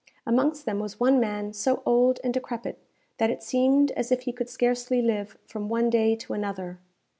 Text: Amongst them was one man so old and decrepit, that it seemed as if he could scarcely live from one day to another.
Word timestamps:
Amongst 0.25 0.65
them 0.65 0.79
was 0.79 0.99
one 0.99 1.19
man 1.19 1.53
so 1.53 1.83
old 1.85 2.19
and 2.23 2.33
decrepit, 2.33 2.79
that 3.19 3.29
it 3.29 3.43
seemed 3.43 3.91
as 3.91 4.11
if 4.11 4.21
he 4.23 4.33
could 4.33 4.49
scarcely 4.49 4.99
live 4.99 5.37
from 5.45 5.69
one 5.69 5.91
day 5.91 6.15
to 6.15 6.33
another. 6.33 6.79